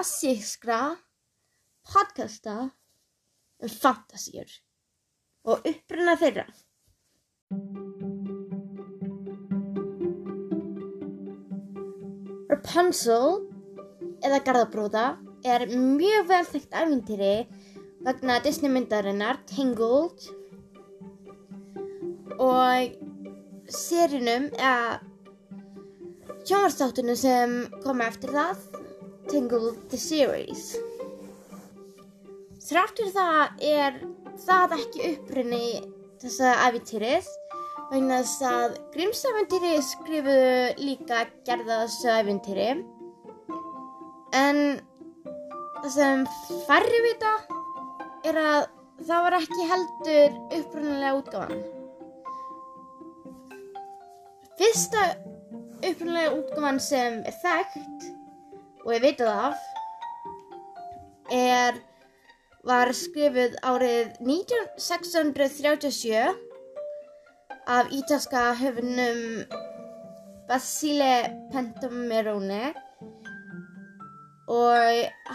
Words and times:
klassískra 0.00 0.96
podcasta 1.84 2.70
um 3.60 3.68
fantasíur 3.68 4.48
og 5.44 5.66
uppruna 5.68 6.14
þeirra. 6.16 6.44
Rapunzel 12.48 13.28
eða 14.24 14.40
Garðabróða 14.48 15.04
er 15.44 15.66
mjög 15.68 16.32
vel 16.32 16.40
þekkt 16.54 16.80
æfintýri 16.80 17.36
vegna 18.08 18.40
Disney 18.40 18.72
myndarinnar 18.72 19.44
Tangled 19.52 20.30
og 22.40 22.96
sérunum 23.68 24.48
eða 24.56 25.00
sjónvarstáttunum 26.40 27.24
sem 27.28 27.58
koma 27.84 28.08
eftir 28.08 28.38
það 28.40 28.69
Tangled 29.30 29.78
the 29.90 29.98
Series 30.00 30.74
Þráttur 32.66 33.10
það 33.14 33.62
er 33.66 34.00
það 34.44 34.74
ekki 34.76 35.06
upprunni 35.12 35.66
þessa 36.22 36.54
æfintýris 36.66 37.28
vegna 37.90 38.20
þess 38.20 38.42
að 38.46 38.76
Grímsæfintýri 38.94 39.72
skrifuðu 39.82 40.50
líka 40.82 41.24
gerða 41.46 41.80
þessu 41.84 42.12
æfintýri 42.14 42.68
en 44.40 44.60
það 45.80 45.90
sem 45.96 46.22
færri 46.68 47.02
vita 47.06 47.32
er 48.30 48.38
að 48.38 48.68
það 49.08 49.26
var 49.26 49.36
ekki 49.40 49.66
heldur 49.70 50.38
upprunnilega 50.58 51.18
útgáfan. 51.18 51.66
Fyrsta 54.60 55.04
upprunnilega 55.80 56.34
útgáfan 56.36 56.80
sem 56.84 57.20
er 57.24 57.38
þekkt 57.42 58.10
og 58.84 58.90
ég 58.94 59.02
veit 59.04 59.18
það 59.20 59.38
af 59.46 59.56
er, 61.30 61.74
var 62.66 62.92
skrifuð 62.96 63.52
árið 63.64 64.06
1637 64.26 66.34
af 67.70 67.84
ítalska 67.94 68.54
höfunum 68.60 69.20
Basile 70.48 71.14
Pentamerone 71.52 72.64
og 74.50 74.80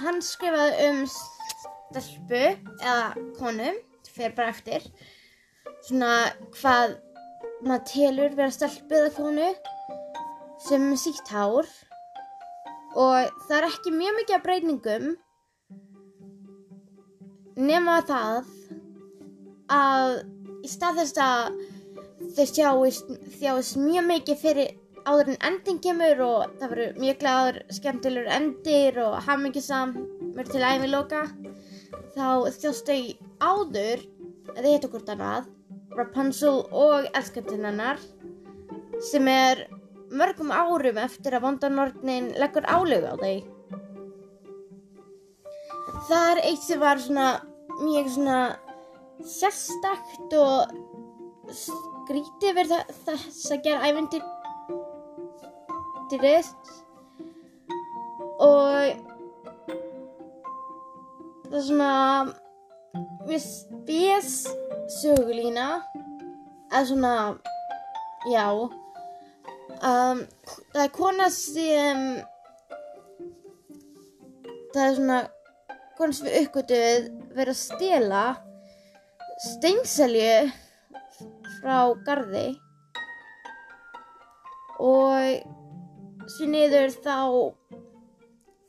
hann 0.03 0.19
skrifaði 0.25 0.73
um 0.89 0.99
stelpu 1.07 2.43
eða 2.83 3.15
konu, 3.39 3.69
fyrir 4.11 4.35
bara 4.35 4.51
eftir 4.51 4.81
svona 5.87 6.13
hvað 6.57 6.87
maður 7.63 7.87
telur 7.93 8.31
vera 8.35 8.51
stelpu 8.51 8.95
eða 8.99 9.15
konu 9.15 9.49
sem 10.65 10.83
sítt 10.99 11.27
hár 11.31 11.65
og 12.95 13.31
það 13.47 13.57
er 13.57 13.67
ekki 13.69 13.93
mjög 13.95 14.17
mikið 14.19 14.37
af 14.37 14.45
breytingum 14.45 15.07
nema 17.55 17.99
það 18.07 18.49
að 19.75 20.15
í 20.65 20.71
stað 20.71 21.01
þess 21.01 21.21
að 21.25 21.59
þau 22.35 22.45
sjáist, 22.51 23.13
þjáist 23.39 23.77
mjög 23.79 24.07
mikið 24.09 24.41
fyrir 24.41 24.73
áður 25.05 25.33
en 25.33 25.41
ending 25.49 25.81
kemur 25.83 26.23
og 26.25 26.55
það 26.59 26.71
verður 26.73 26.99
mjög 27.03 27.19
glæður 27.21 27.59
skemmtilegur 27.77 28.31
endir 28.37 28.99
og 29.03 29.17
hafmyggisamur 29.27 30.49
til 30.49 30.63
æfiloka 30.65 31.25
þá 32.15 32.27
þjást 32.57 32.89
þau 32.89 33.01
áður 33.43 34.05
að 34.55 34.61
þið 34.61 34.71
heitu 34.71 34.91
hvort 34.93 35.11
annað 35.13 35.51
Rapunzel 35.95 36.57
og 36.75 37.07
elskandinn 37.15 37.67
hennar 37.69 38.01
sem 39.11 39.27
er 39.31 39.65
mörgum 40.19 40.51
árum 40.51 40.99
eftir 41.03 41.35
að 41.35 41.45
vondanordnin 41.47 42.31
leggur 42.39 42.67
álögu 42.67 43.11
á 43.11 43.15
þau. 43.21 43.35
Það 46.05 46.29
er 46.31 46.41
eitt 46.45 46.63
sem 46.63 46.79
var 46.81 47.01
svona 47.01 47.27
mjög 47.81 48.11
svona 48.15 48.39
sérstakt 49.25 50.35
og 50.37 50.71
skrítið 51.55 52.57
verið 52.59 52.95
þess 53.05 53.51
að 53.53 53.63
gera 53.65 53.89
ævendir 53.89 54.23
og 58.45 59.01
það 61.49 61.57
er 61.57 61.65
svona 61.65 61.91
við 63.25 63.41
spes 63.41 64.31
sögulína 65.01 65.67
eða 66.69 66.85
svona 66.91 67.13
já 68.29 68.45
um, 69.81 70.21
það 70.73 70.81
er 70.85 70.91
kona 70.95 71.29
sem 71.33 72.03
það 74.73 74.83
er 74.85 74.95
svona 74.99 75.19
kona 75.97 76.17
sem 76.17 76.29
við 76.29 76.37
uppgötuð 76.43 77.09
verið 77.35 77.53
að 77.55 77.61
stela 77.61 78.23
steinselju 79.45 80.35
frá 81.59 81.77
gardi 82.07 82.47
og 84.79 85.55
svo 86.35 86.49
niður 86.49 86.91
þá 87.03 87.19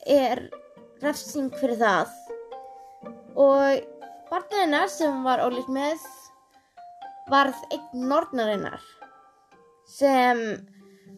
er 0.07 0.47
refsing 1.03 1.51
fyrir 1.59 1.79
það. 1.81 2.13
Og 3.37 3.83
barnið 4.31 4.63
hennar 4.63 4.89
sem 4.91 5.19
var 5.25 5.43
ólíkt 5.45 5.69
með 5.73 6.05
varð 7.31 7.59
einn 7.75 8.07
nornarinnar 8.09 8.83
sem 9.87 10.39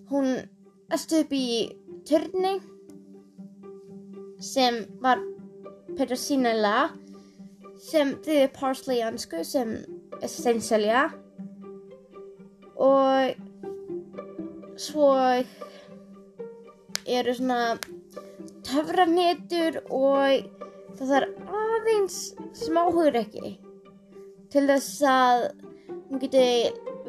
hún 0.10 0.30
östu 0.94 1.22
upp 1.24 1.34
í 1.34 1.48
törni 2.10 2.58
sem 4.42 4.84
var 5.04 5.22
Petrosínella 5.98 6.90
sem 7.80 8.16
þýðir 8.24 8.52
parsley 8.56 9.02
ansku 9.04 9.44
sem 9.48 9.76
steinselja 10.24 11.08
og 12.80 13.36
svo 14.80 15.12
eru 17.10 17.36
svona 17.36 17.62
töfranetur 18.68 19.82
og 19.86 20.46
það 21.00 21.16
er 21.20 21.28
aðeins 21.64 22.20
smáhugur 22.60 23.20
ekki 23.20 23.56
til 24.54 24.66
þess 24.70 25.02
að 25.06 25.46
hún 26.10 26.22
geti 26.24 26.46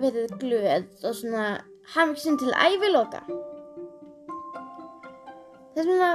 verið 0.00 0.34
glöð 0.40 1.06
og 1.08 1.16
svona 1.16 1.46
hafmyggsinn 1.94 2.38
til 2.38 2.52
æviloka. 2.66 3.22
Það 5.74 5.82
er 5.82 5.88
svona 5.88 6.12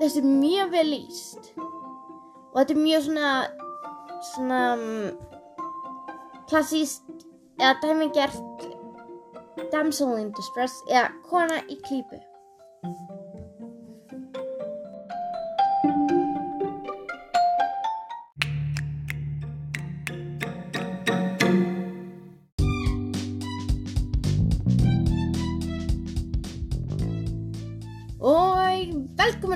þessi 0.00 0.22
er 0.22 0.28
mjög 0.28 0.72
vel 0.72 0.88
líst 0.94 1.50
og 1.58 2.56
þetta 2.58 2.74
er 2.74 2.80
mjög 2.84 3.02
svona 3.06 3.30
svona 4.30 4.60
klassíst 6.50 7.26
eða 7.60 7.74
dæmigert 7.82 8.66
damsel 9.72 10.16
in 10.18 10.32
distress 10.36 10.80
eða 10.88 11.08
kona 11.28 11.60
í 11.68 11.76
klípu 11.86 12.20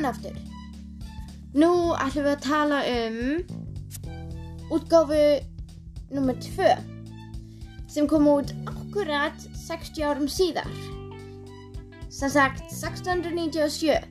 velkomin 0.05 0.11
aftur. 0.11 0.37
Nú 1.55 1.95
ætlum 1.97 2.25
við 2.27 2.33
að 2.35 2.43
tala 2.45 2.79
um 2.91 3.19
útgáfu 4.75 5.21
nummer 6.13 6.35
2 6.35 6.77
sem 7.89 8.09
kom 8.09 8.27
út 8.29 8.53
akkurat 8.67 9.39
60 9.55 10.03
árum 10.03 10.29
síðar. 10.29 10.69
Sem 12.11 12.31
sagt 12.31 12.63
1697 12.73 14.03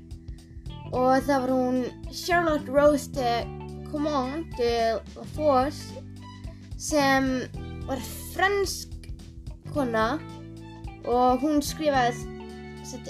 og 0.94 1.24
það 1.25 1.42
var 1.42 1.51
hún 1.51 1.86
Charlotte 2.12 2.72
Rose 2.72 3.12
de 3.12 3.46
Command 3.92 4.46
de 4.57 5.00
la 5.16 5.25
Force 5.36 5.84
sem 6.78 7.50
var 7.88 8.00
fransk 8.34 8.89
kona. 9.74 10.19
Og 11.04 11.42
hún 11.44 11.60
skrifaði 11.60 12.31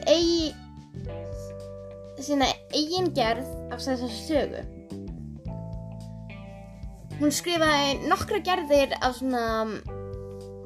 eigi 0.10 0.63
sína 2.22 2.48
eigin 2.76 3.10
gerð 3.16 3.48
af 3.74 3.82
þessar 3.82 4.14
sögu. 4.14 4.62
Hún 7.20 7.34
skrifaði 7.34 8.10
nokkra 8.10 8.40
gerðir 8.46 8.94
af 9.00 9.18
svona 9.18 9.46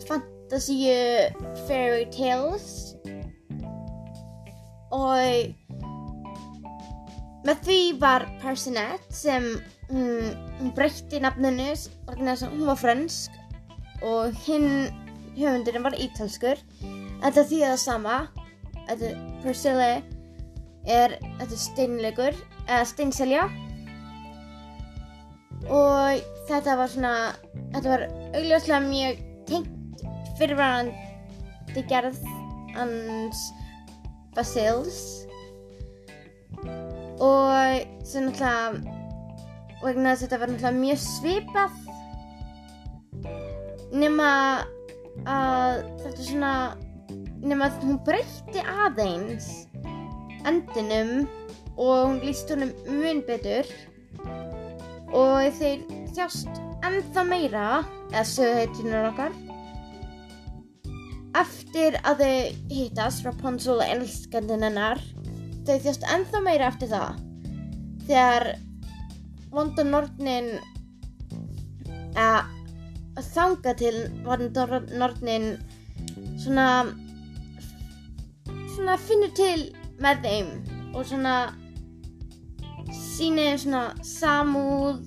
fantasíu 0.07 1.31
fairy 1.67 2.05
tales. 2.11 2.95
Og 4.95 5.53
með 7.47 7.63
því 7.67 7.79
var 8.01 8.25
Personette 8.41 9.13
sem 9.15 9.45
hún, 9.91 10.33
hún 10.59 10.73
breytti 10.75 11.21
nafninu 11.23 11.71
að 12.07 12.47
hún 12.47 12.65
var 12.67 12.79
fransk 12.79 13.31
og 14.03 14.35
hinn 14.45 14.89
höfundurinn 15.37 15.85
var 15.85 15.95
ítalskur. 15.99 16.59
En 17.23 17.33
það 17.33 17.49
þýða 17.51 17.71
það 17.73 17.81
sama 17.83 18.17
þetta 18.87 19.11
Priscilla 19.43 19.89
er 20.87 21.17
þetta 21.39 21.59
steinleikur 21.61 22.37
eða 22.67 22.83
steinselja. 22.87 23.47
Og 25.67 26.23
þetta 26.47 26.77
var 26.79 26.91
svona 26.91 27.13
þetta 27.75 27.89
var 27.91 28.05
augljóslega 28.37 28.81
mjög 28.87 29.23
tengt 29.49 30.03
fyrirvarandi 30.39 31.83
gerð 31.91 32.21
hans 32.77 33.39
Basils. 34.37 35.01
Og 37.17 37.83
sem 38.05 38.27
náttúrulega 38.27 38.95
vegna 39.81 40.13
þess 40.13 40.23
að 40.23 40.25
þetta 40.25 40.41
var 40.41 40.51
náttúrulega 40.53 40.81
mjög 40.81 40.99
svipað 41.03 41.71
nema 43.97 44.31
að 45.27 45.83
þetta 46.03 46.27
svona 46.27 46.53
nema 47.41 47.67
að 47.69 47.83
hún 47.85 47.99
breytti 48.05 48.63
aðeins 48.85 49.66
endinum 50.45 51.27
og 51.77 52.07
hún 52.07 52.21
líst 52.25 52.51
honum 52.53 52.73
mun 52.87 53.21
betur. 53.27 53.67
Og 55.13 55.47
þeir 55.57 55.83
þjást 56.15 56.61
ennþá 56.85 57.23
meira 57.27 57.67
eða 58.11 58.25
söguheitinur 58.31 59.09
okkar. 59.11 59.35
Eftir 61.37 61.97
að 62.07 62.23
þau 62.23 62.37
hittast 62.73 63.25
Rapunzel 63.25 63.79
elskandinn 63.85 64.65
hennar 64.65 65.01
þau 65.67 65.77
þjást 65.85 66.05
ennþá 66.15 66.43
meira 66.45 66.71
eftir 66.71 66.91
það. 66.93 67.23
Þegar 68.07 68.47
vonda 69.53 69.83
nortnin 69.85 70.53
að 72.17 72.53
þanga 73.33 73.73
til 73.77 73.95
vonda 74.25 74.65
nortnin 74.97 75.51
svona 76.41 76.67
svona 78.77 78.97
finnur 79.01 79.31
til 79.37 79.67
með 80.03 80.25
þeim 80.25 80.49
og 80.93 81.05
svona 81.07 81.35
þeim 82.93 83.57
svona 83.61 83.83
samúð 84.05 85.01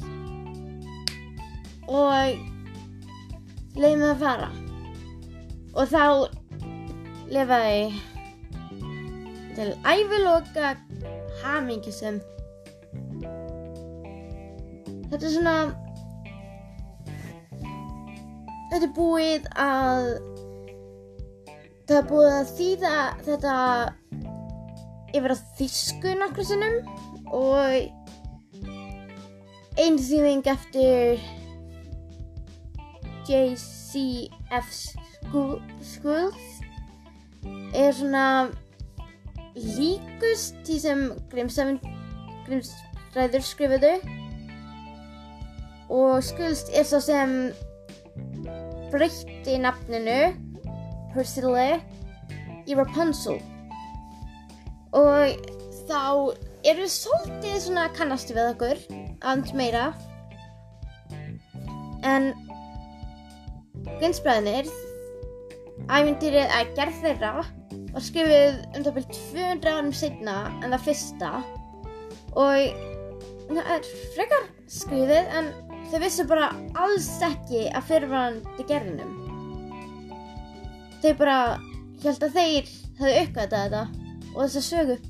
og 1.90 2.46
leiðum 3.80 4.06
að 4.10 4.22
fara. 4.24 4.50
Og 5.70 5.86
þá 5.90 6.04
lifaði 7.30 7.90
til 9.54 9.70
æviloka 9.86 10.74
hamingisum 11.42 12.18
þetta 15.10 15.26
er 15.26 15.32
svona 15.34 15.54
þetta 18.70 18.82
er 18.86 18.92
búið 18.96 19.48
að 19.54 20.10
það 21.86 21.96
er 21.98 22.10
búið 22.10 22.34
að 22.34 22.52
þýða 22.58 22.98
þetta 23.28 23.54
yfir 25.14 25.34
að 25.34 25.42
þýsku 25.58 26.14
nokkru 26.18 26.44
sinnum 26.46 26.76
og 27.34 27.90
einn 29.80 29.98
þýðing 30.00 30.46
eftir 30.50 31.20
JCF 33.28 34.70
Schools 35.30 36.46
er 37.76 37.92
svona 37.94 38.26
líkust 39.54 40.58
því 40.66 40.78
sem 40.82 41.04
Grimsræður 42.48 43.46
skrifuðu. 43.46 43.92
Og 45.90 46.22
skulst 46.22 46.70
er 46.74 46.86
svo 46.86 47.00
sem 47.02 47.30
breytti 48.90 49.56
nafninu 49.62 50.20
Priscilla 51.14 51.80
í 52.66 52.76
Rapunzel 52.78 53.40
og 54.96 55.48
þá 55.88 56.02
eru 56.66 56.84
við 56.84 56.92
svolítið 56.94 57.56
svona 57.64 57.88
kannastu 57.96 58.36
við 58.36 58.50
okkur 58.54 58.82
aðeins 59.20 59.54
meira. 59.56 59.86
En 62.06 62.30
Gwinsbræðinir 64.00 64.68
ævindýrið 65.90 66.54
að 66.56 66.74
gerð 66.76 67.00
þeirra 67.04 67.32
var 67.90 68.04
skrifið 68.06 68.60
um 68.76 68.84
það 68.84 68.94
byrjum 68.98 69.16
200 69.32 69.74
árum 69.74 69.96
setna 69.96 70.36
en 70.60 70.70
það 70.70 70.86
fyrsta. 70.88 71.32
Og 72.38 72.78
það 73.50 73.74
er 73.76 73.90
frekar 74.14 74.46
skrifið 74.70 75.36
en 75.40 75.52
Þau 75.90 75.98
vissu 76.04 76.22
bara 76.30 76.52
alls 76.78 77.08
ekki 77.26 77.64
að 77.74 77.86
fyrirvarandi 77.88 78.66
gerðinum. 78.68 79.14
Þau 81.02 81.14
bara 81.18 81.38
held 82.04 82.26
að 82.26 82.36
þeir 82.36 82.68
hefðu 83.00 83.14
uppgætað 83.24 83.64
þetta 83.64 83.99
og 84.34 84.44
þess 84.44 84.60
að 84.60 84.68
sögu. 84.68 85.00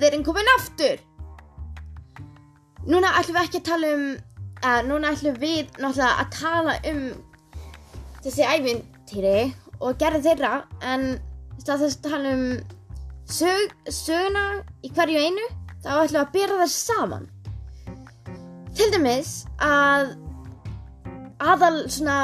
við 0.00 0.08
erum 0.08 0.24
komin 0.24 0.50
aftur 0.56 1.00
Núna 2.90 3.12
ætlum 3.18 3.36
við 3.36 3.42
ekki 3.44 3.60
að 3.60 3.66
tala 3.68 3.90
um 3.96 4.04
að 4.70 4.86
núna 4.88 5.10
ætlum 5.14 5.36
við 5.40 5.68
náttúrulega 5.76 6.12
að 6.22 6.30
tala 6.36 6.76
um 6.90 7.02
þessi 8.24 8.46
æfintýri 8.46 9.38
og 9.80 9.96
gerða 10.00 10.20
þeirra 10.26 10.52
en 10.92 11.06
stað 11.60 11.84
þess 11.84 11.98
að 11.98 12.06
tala 12.08 12.34
um 12.36 12.44
sög, 13.30 13.74
söguna 13.88 14.44
í 14.84 14.90
hverju 14.92 15.22
einu 15.24 15.46
þá 15.80 15.90
ætlum 15.94 16.14
við 16.14 16.20
að 16.22 16.32
byrja 16.34 16.58
það 16.60 16.72
saman. 16.74 17.28
Til 18.76 18.88
dæmis 18.94 19.32
að 19.64 20.14
aðal 21.40 21.76
svona 21.88 22.18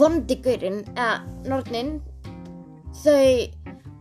vondigurinn 0.00 0.82
eða 0.94 1.22
nortnin 1.48 1.96
þau 3.00 3.48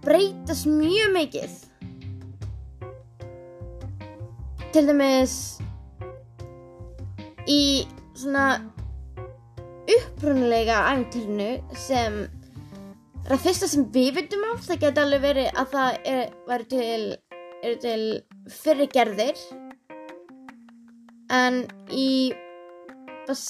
breytast 0.04 0.68
mjög 0.68 1.16
mikið. 1.16 1.56
Til 4.74 4.86
dæmis 4.90 5.38
í 7.48 7.62
svona 8.18 8.73
upprunulega 9.98 10.80
æfintýrinu 10.92 11.78
sem 11.80 12.18
það 13.28 13.44
fyrsta 13.46 13.70
sem 13.72 13.86
við 13.96 14.10
veitum 14.18 14.46
af 14.52 14.64
það 14.68 14.82
geti 14.84 15.04
alveg 15.04 15.24
verið 15.24 15.60
að 15.62 15.70
það 15.74 15.98
er, 16.14 16.24
er 16.56 16.66
til, 16.74 17.04
er 17.64 17.78
til 17.84 18.04
fyrir 18.62 18.92
gerðir. 18.94 19.44
En 21.34 21.64
í 21.90 22.34
bas, 23.28 23.46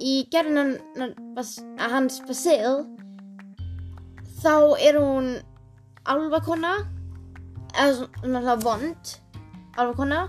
í 0.00 0.14
gerðinan 0.32 0.76
hans 1.92 2.20
Basil 2.26 2.82
þá 4.40 4.54
er 4.82 4.98
hún 5.00 5.30
alvakona 6.08 6.74
eða 7.76 8.08
svona 8.22 8.56
vond 8.62 9.16
alvakona 9.76 10.26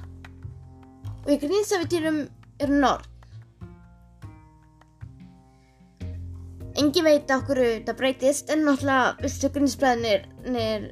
og 1.25 1.31
í 1.33 1.39
grínsafitýrum 1.41 2.25
er 2.63 2.71
norð. 2.71 3.16
Engi 6.77 7.01
veit 7.01 7.31
okkur 7.33 7.57
þetta 7.63 7.93
breytist 7.97 8.51
en 8.53 8.61
náttúrulega 8.67 9.15
vistu 9.23 9.49
grínsblæðinir 9.53 10.83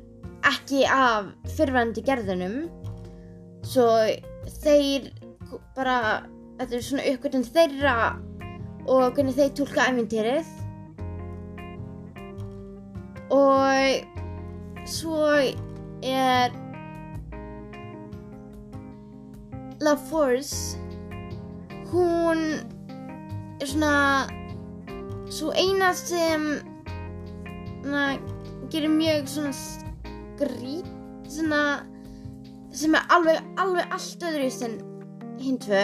ekki 0.49 0.81
af 0.89 1.27
fyrrvændi 1.57 2.01
gerðunum 2.05 2.55
svo 3.65 3.85
þeir 4.63 5.11
bara, 5.75 6.25
þetta 6.57 6.77
er 6.77 6.85
svona 6.87 7.05
uppgötun 7.11 7.45
þeirra 7.45 7.95
og 8.89 9.13
hvernig 9.13 9.37
þeir 9.37 9.53
tólka 9.59 9.85
æfintýrið 9.91 10.49
og 13.35 14.89
svo 14.89 15.21
er 16.05 16.53
La 19.85 19.93
Force 20.09 20.79
hún 21.91 22.41
er 23.61 23.69
svona 23.69 23.93
svo 25.29 25.51
eina 25.55 25.93
sem 25.97 26.45
na, 27.85 28.17
gerir 28.71 28.91
mjög 28.91 29.29
svona 29.29 29.53
skrít 29.55 30.91
svona 31.29 31.61
sem 32.75 32.95
er 32.97 33.07
alveg, 33.13 33.39
alveg 33.61 33.95
allt 33.95 34.23
öðru 34.27 34.51
sem 34.51 34.77
hinn 35.39 35.59
tvö. 35.63 35.83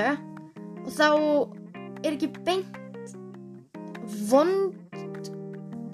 Og 0.81 0.91
þá 0.91 1.07
er 2.03 2.15
ekki 2.15 2.31
beint 2.45 2.77
vond 4.27 4.75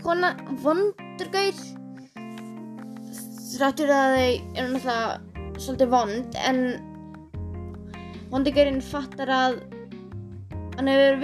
kona, 0.01 0.33
vondur 0.63 1.31
gaur. 1.33 1.63
Þráttur 3.57 3.91
að 3.93 4.17
þau 4.17 4.27
eru 4.57 4.73
náttúrulega 4.73 5.57
svolítið 5.57 5.93
vond 5.93 6.37
en 6.45 6.61
Vondegurinn 8.27 8.81
fattar 8.83 9.29
að 9.31 9.61
hann 10.75 10.89
hefur 10.91 11.21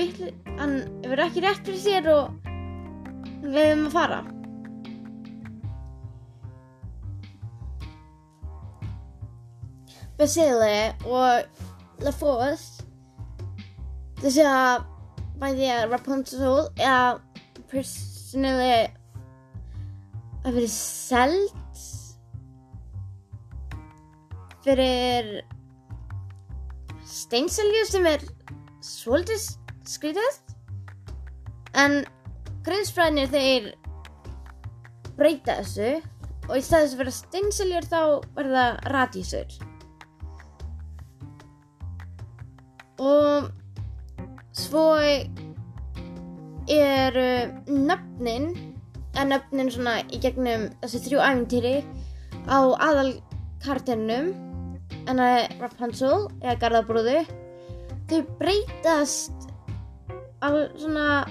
hann 0.59 0.77
hefur 1.03 1.21
ekki 1.25 1.43
rétt 1.43 1.65
fyrir 1.65 1.81
sér 1.81 2.09
og 2.13 2.23
hann 2.45 3.53
leiðum 3.55 3.87
að 3.89 3.95
fara. 3.97 4.21
Basile 10.17 10.73
og 11.09 12.03
LaForce 12.05 12.85
þessi 14.21 14.43
að 14.47 14.85
bæði 15.41 15.71
að 15.73 15.87
Rapunzel 15.91 16.53
eða 16.77 16.99
personally 17.71 18.85
að 20.43 20.53
verið 20.53 20.71
selt 20.75 21.81
fyrir 24.63 25.33
steinselju 27.09 27.83
sem 27.89 28.07
er 28.13 28.23
svolítið 28.83 29.62
skrítið. 29.93 30.39
En 31.79 32.01
greiðsfræðinir 32.65 33.31
þeir 33.33 33.69
breyta 35.17 35.59
þessu 35.61 36.01
og 36.49 36.57
í 36.57 36.63
staðis 36.65 36.95
að 36.95 37.01
vera 37.03 37.13
steinseljur 37.15 37.87
þá 37.87 38.01
verða 38.35 38.65
radísur 38.91 39.53
og 43.03 43.49
svo 44.55 44.85
eru 46.71 47.29
nöfnin 47.67 48.51
en 49.19 49.31
nöfnin 49.33 49.71
svona 49.73 49.99
í 50.07 50.19
gegnum 50.23 50.69
þessi 50.83 51.03
þrjú 51.07 51.23
æfintýri 51.23 51.75
á 52.47 52.59
aðal 52.59 53.13
karternum 53.63 54.31
en 55.07 55.19
það 55.19 55.39
er 55.39 55.57
Rapunzel 55.61 56.19
eða 56.41 56.59
Garðabrúðu 56.61 57.17
þau 58.09 58.19
breytast 58.39 59.52
al, 60.43 60.59
svona 60.79 61.23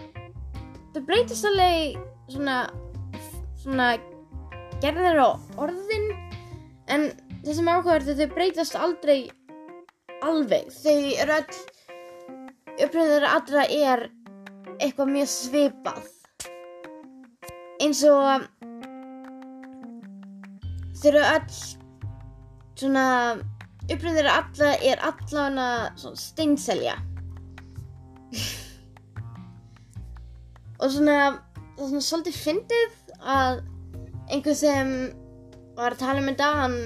þau 0.93 1.03
breytast 1.09 1.47
alveg 1.49 1.99
svona 2.33 2.57
svona 3.63 3.93
gerðir 4.83 5.21
á 5.23 5.31
orðin 5.61 6.09
en 6.91 7.11
það 7.45 7.55
sem 7.59 7.69
er 7.69 7.79
ákveður 7.79 8.19
þau 8.19 8.35
breytast 8.35 8.79
aldrei 8.79 9.21
alveg. 10.23 10.71
Þau 10.71 10.97
eru 11.23 11.37
öll 11.39 11.61
uppröðin 12.83 13.29
allra 13.29 13.67
er 13.69 14.09
eitthvað 14.79 15.13
mjög 15.13 15.31
svipað. 15.31 16.03
Eins 17.83 18.03
og 18.07 18.47
þau 20.99 21.09
eru 21.13 21.23
öll 21.23 21.57
svona 22.79 23.07
uppröðin 23.91 24.19
þeirra 24.19 24.37
alla 24.43 24.75
er 24.81 25.09
svona 25.31 25.71
steinselja 25.97 26.99
og 30.83 30.91
svona 30.91 31.19
það 31.77 31.85
er 31.85 31.91
svona 31.91 32.07
svolítið 32.07 32.39
fyndið 32.43 32.97
að 33.33 33.61
einhver 34.33 34.57
sem 34.59 34.91
var 35.77 35.95
að 35.95 36.03
tala 36.03 36.23
um 36.23 36.29
þetta 36.31 36.49
hann 36.59 36.79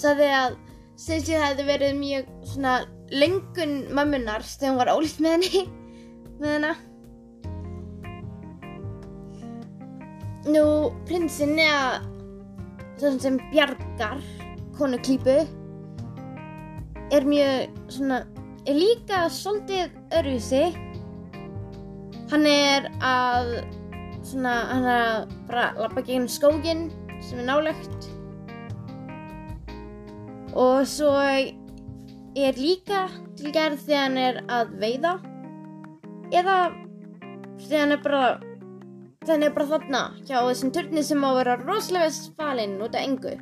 sagði 0.00 0.28
að 0.36 0.58
Sissi 1.00 1.32
hefði 1.32 1.64
verið 1.64 1.94
mjög 1.96 2.26
svona 2.50 2.72
lengun 3.08 3.70
mammunar 3.96 4.44
þegar 4.44 4.68
hún 4.70 4.80
var 4.82 4.90
ólíkt 4.92 5.22
með 5.24 5.36
henni 5.36 5.62
með 6.40 6.50
hennar 6.56 6.86
Nú, 10.50 10.64
prinsinn 11.08 11.58
eða 11.60 12.00
það 13.00 13.16
sem 13.24 13.40
bjargar 13.50 14.22
konu 14.76 15.00
klípu 15.04 15.38
er 17.10 17.26
mjög 17.28 17.80
svona, 17.92 18.22
er 18.68 18.76
líka 18.76 19.24
svolítið 19.32 19.92
öruvísi 20.20 20.62
hann 22.30 22.46
er 22.46 22.86
að 23.02 23.52
svona, 24.22 24.54
hann 24.70 24.86
er 24.86 25.04
að 25.04 25.36
bara 25.48 25.66
lappa 25.80 26.04
gegn 26.06 26.28
skógin 26.30 26.88
sem 27.20 27.42
er 27.42 27.48
nálegt 27.48 28.10
og 30.54 30.86
svo 30.88 31.10
er 31.20 32.58
líka 32.58 33.08
til 33.38 33.52
gerð 33.54 33.82
þegar 33.86 34.04
hann 34.04 34.18
er 34.18 34.40
að 34.50 34.72
veiða. 34.80 35.12
Eða 36.30 36.56
þegar 37.60 37.80
hann 37.80 37.94
er 37.94 38.02
bara 38.04 38.24
þegar 39.20 39.32
hann 39.34 39.46
er 39.46 39.54
bara 39.54 39.70
þarna 39.70 40.02
hjá 40.24 40.36
þessum 40.38 40.72
turni 40.74 41.04
sem 41.06 41.24
á 41.24 41.28
að 41.30 41.38
vera 41.40 41.58
rosalega 41.62 42.10
spalinn 42.14 42.78
út 42.82 42.96
af 42.98 43.06
engu. 43.06 43.34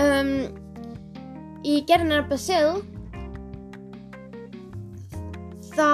Um, 0.00 0.32
í 1.66 1.82
gerðinar 1.86 2.26
Basil 2.30 2.80
þá 5.74 5.88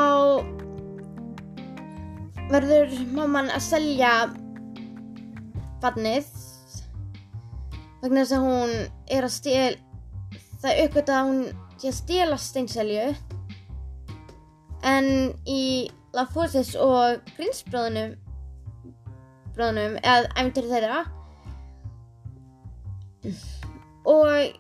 verður 2.50 2.92
mamman 3.16 3.50
að 3.50 3.64
selja 3.66 4.12
barnið 5.82 6.28
vegna 8.02 8.22
þess 8.22 8.36
að 8.36 8.46
hún 8.46 8.74
er 9.16 9.26
að 9.26 9.34
stél 9.34 9.72
það 10.62 10.82
aukvitað 10.82 11.16
að 11.16 11.30
hún 11.30 11.42
sé 11.76 11.90
að 11.90 11.98
stela 12.00 12.38
steinselju. 12.40 13.08
En 14.86 15.08
í 15.50 15.62
La 16.16 16.24
Forces 16.30 16.72
og 16.78 17.20
Grinsbróðunum 17.36 18.14
bróðunum 19.56 19.96
eða 20.02 20.30
æmyndir 20.36 20.68
þeirra 20.68 21.02
og 24.06 24.58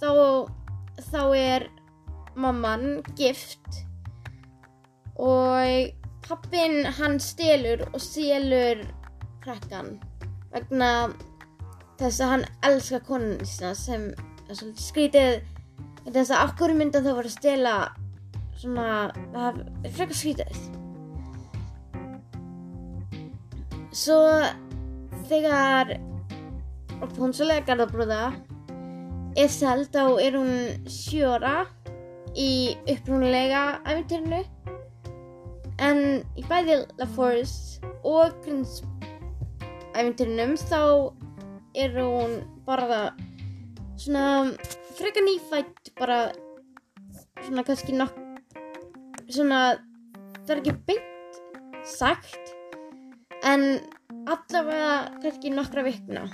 þá 0.00 0.10
þá 1.10 1.22
er 1.36 1.66
mamman 2.38 3.02
gift 3.18 3.82
og 5.20 5.92
pappin 6.22 6.86
hann 6.98 7.18
stelur 7.20 7.84
og 7.92 8.00
stelur 8.00 8.84
krakkan 9.42 9.96
vegna 10.52 10.90
þess 12.00 12.20
að 12.22 12.32
hann 12.32 12.44
elskar 12.68 13.02
konun 13.06 13.42
sína 13.46 13.72
sem 13.78 14.06
er 14.48 14.62
skrítið. 14.78 15.42
Þess 16.08 16.32
að 16.34 16.44
okkur 16.48 16.74
mynda 16.76 17.02
það 17.02 17.18
voru 17.18 17.30
að 17.30 17.36
stela 17.36 17.74
svona, 18.58 18.86
það 19.34 19.60
er 19.62 19.92
frekar 19.96 20.18
skrítið. 20.18 20.62
Svo 23.92 24.18
þegar 25.28 25.96
Rapunzel 27.02 27.50
garðabrúða 27.66 28.32
er 29.38 29.48
seld 29.50 29.90
þá 29.94 30.02
er 30.22 30.36
hún 30.38 30.52
sjóra 30.90 31.64
í 32.38 32.76
upprúnulega 32.86 33.82
æfintýrinu 33.82 34.42
en 35.82 36.00
í 36.38 36.44
bæði 36.48 36.78
La 37.00 37.08
Force 37.16 37.82
og 38.06 38.34
Grins 38.44 38.80
æfintýrinum 39.92 40.54
þá 40.60 40.80
er 41.82 41.96
hún 41.96 42.38
bara 42.66 43.02
svona 43.96 44.52
frekar 44.96 45.26
nýfætt 45.26 45.92
bara 45.98 46.20
svona 47.42 47.64
kannski 47.66 47.96
nokk 47.96 48.18
svona 49.32 49.62
það 50.42 50.54
er 50.54 50.62
ekki 50.62 50.78
beint 50.90 51.40
sagt 51.88 52.54
en 53.42 53.66
allavega 54.30 55.18
kannski 55.22 55.50
nokkra 55.50 55.84
vikna 55.86 56.26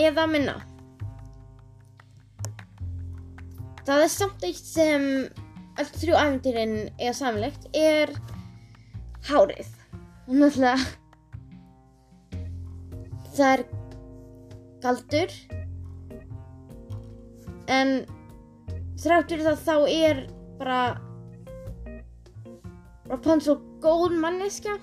eða 0.00 0.26
minna. 0.28 0.56
Það 3.86 4.04
er 4.04 4.12
samt 4.12 4.44
eitt 4.46 4.62
sem 4.62 5.06
allt 5.80 5.96
þrjú 5.98 6.18
æfintýrin 6.18 6.76
eða 6.98 7.14
samlegt 7.18 7.66
er 7.76 8.12
hárið. 9.28 9.70
Og 10.28 10.34
náttúrulega 10.40 10.76
það 13.32 13.52
er 13.52 13.64
galdur. 14.82 15.36
En 17.72 17.94
þráttur 19.00 19.42
það 19.46 19.64
þá 19.66 19.76
er 19.88 20.22
bara 20.58 20.82
Rapunzel 23.10 23.58
góð 23.82 24.14
manneska 24.22 24.78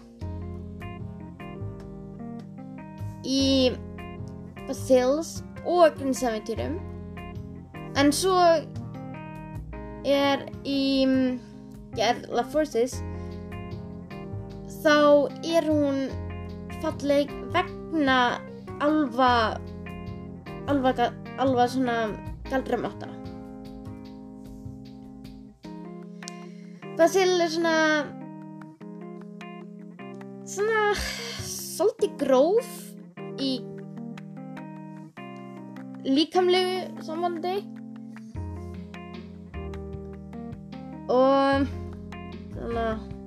í 3.26 3.72
Basils 4.68 5.40
og 5.66 5.98
Grinsaventýrum 5.98 6.78
en 8.00 8.12
svo 8.16 8.36
er 10.06 10.46
í 10.68 10.82
gerð 11.98 12.30
La 12.38 12.46
Forces 12.54 13.00
þá 14.84 14.96
er 15.44 15.68
hún 15.68 16.08
falleg 16.80 17.32
vegna 17.54 18.20
alva 18.80 19.60
alva, 20.72 20.94
alva 21.42 21.68
svona 21.68 21.98
galdramáta 22.50 23.10
Basil 27.00 27.40
er 27.40 27.52
svona 27.52 27.76
svona 30.50 30.82
svolítið 31.48 32.16
gróf 32.20 32.72
í 33.40 33.52
líkamlegu 36.10 37.04
sambandi. 37.06 37.54
Og 41.10 41.70
þannig 42.56 43.19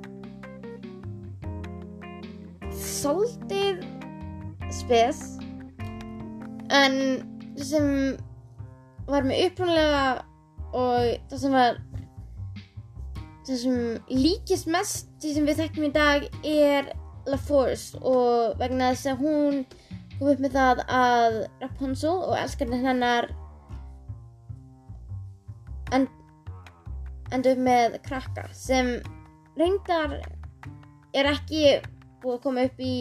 svolítið 3.03 3.83
spes 4.73 5.23
en 6.73 6.99
það 7.57 7.65
sem 7.67 7.89
var 9.09 9.27
með 9.27 9.49
upprúnlega 9.49 10.05
og 10.73 11.09
það 11.31 11.41
sem 11.43 11.57
var 11.57 11.81
það 13.47 13.57
sem 13.65 13.79
líkist 14.15 14.71
mest 14.71 15.11
því 15.23 15.35
sem 15.35 15.49
við 15.49 15.63
þekkjum 15.63 15.89
í 15.89 15.95
dag 15.97 16.27
er 16.47 16.93
La 17.31 17.39
Force. 17.39 17.99
Og 17.99 18.59
vegna 18.59 18.93
þess 18.93 19.13
að 19.13 19.23
hún 19.23 19.63
kom 20.19 20.31
upp 20.33 20.43
með 20.43 20.57
það 20.57 20.83
að 20.97 21.39
Rapunzel 21.63 22.15
og 22.15 22.37
elskarinn 22.39 22.87
hennar 22.87 23.29
end, 25.95 26.11
endur 27.35 27.59
með 27.59 27.99
krakka 28.07 28.47
sem 28.55 28.95
reyndar 29.59 30.21
er 31.13 31.29
ekki 31.33 31.81
búið 32.23 32.39
að 32.39 32.43
koma 32.47 32.67
upp 32.69 32.83
í 32.83 32.95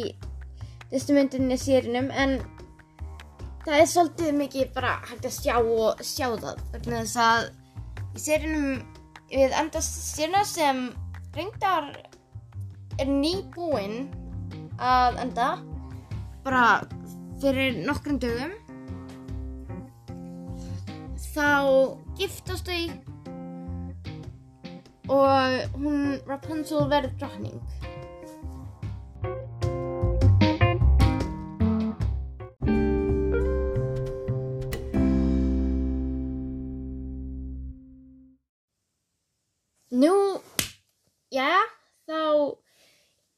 fyrstu 0.91 1.15
myndinni 1.15 1.57
sérunum 1.59 2.09
en 2.11 2.39
það 3.65 3.75
er 3.77 3.89
svolítið 3.91 4.39
mikið 4.39 4.71
bara 4.75 4.95
hægt 5.09 5.27
að 5.29 5.37
sjá 5.37 5.55
og 5.61 6.01
sjá 6.05 6.27
það 6.41 6.63
vegna 6.73 7.03
þess 7.03 7.17
að 7.25 7.51
í 8.17 8.23
sérunum 8.25 8.67
við 9.31 9.53
endast 9.61 10.01
séruna 10.15 10.41
sem 10.47 10.81
reyndar 11.35 11.91
er 12.99 13.07
nýbúinn 13.07 14.09
að 14.81 15.21
enda 15.23 15.47
bara 16.43 16.81
fyrir 17.41 17.79
nokkrum 17.85 18.19
dögum. 18.21 18.51
Þá 21.31 21.47
giftast 22.19 22.67
þau 22.67 22.83
og 25.11 25.77
hún 25.79 26.19
Rapunzel 26.27 26.87
verður 26.91 27.15
drottning 27.21 27.59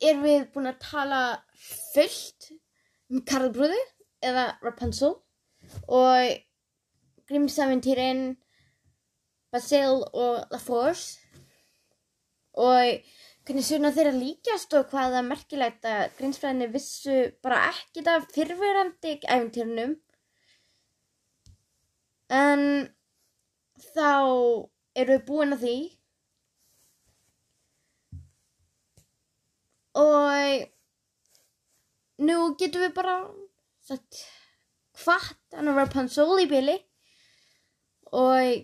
erum 0.03 0.24
við 0.25 0.48
búin 0.53 0.69
að 0.69 0.79
tala 0.83 1.22
fullt 1.93 2.50
um 3.12 3.24
Karlbrúðu 3.27 3.79
eða 4.24 4.45
Rapunzel 4.63 5.13
og 5.88 6.39
Grímsaventýrin, 7.29 8.36
Basil 9.53 10.01
og 10.12 10.50
La 10.51 10.60
Force 10.60 11.19
og 12.53 13.03
hvernig 13.43 13.65
svona 13.67 13.91
þeirra 13.95 14.13
líkjast 14.15 14.74
og 14.77 14.89
hvað 14.91 15.13
það 15.13 15.19
er 15.19 15.29
merkilegt 15.29 15.88
að 15.89 16.03
Grímsfræðinni 16.19 16.69
vissu 16.74 17.17
bara 17.43 17.63
ekkit 17.72 18.10
af 18.12 18.27
fyrfirandi 18.36 19.15
æfintýrunum 19.24 19.95
en 22.33 22.63
þá 23.93 24.12
eru 24.95 25.17
við 25.17 25.25
búin 25.27 25.55
að 25.55 25.65
því 25.65 25.77
og 30.00 30.63
nú 32.23 32.38
getum 32.60 32.86
við 32.86 32.95
bara 32.95 33.17
sagt 33.86 34.23
hvað 35.03 35.29
hann 35.58 35.69
er 35.71 35.77
Rapunzel 35.77 36.39
í 36.43 36.47
bíli 36.49 36.77
og 38.13 38.63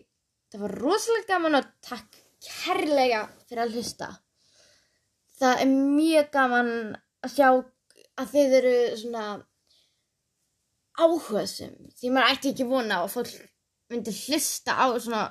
það 0.49 0.63
var 0.63 0.75
rosalega 0.83 1.29
gaman 1.33 1.59
og 1.59 1.69
takk 1.85 2.19
kærlega 2.39 3.25
fyrir 3.47 3.65
að 3.65 3.75
hlusta. 3.75 4.09
Það 5.39 5.63
er 5.63 5.73
mjög 5.73 6.31
gaman 6.33 6.71
að 7.25 7.35
sjá 7.35 7.47
að 7.49 8.33
þið 8.33 8.55
eru 8.59 8.75
svona 8.99 9.25
áhugaðsum 10.99 11.75
því 11.97 12.13
maður 12.13 12.35
ætti 12.35 12.53
ekki 12.53 12.67
vona 12.69 13.01
að 13.03 13.13
fólk 13.15 13.35
myndi 13.89 14.13
hlusta 14.13 14.75
á 14.75 14.85
svona 14.99 15.23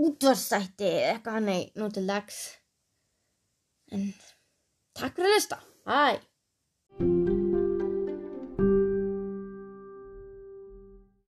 útvarsætti 0.00 0.90
eitthvað 1.12 1.36
hann 1.38 1.50
nú 1.78 1.90
til 1.94 2.06
dags. 2.08 2.38
En 3.94 4.08
Takk 4.94 5.16
fyrir 5.18 5.30
að 5.32 5.36
hlusta. 5.36 5.58
Bye. 5.88 6.20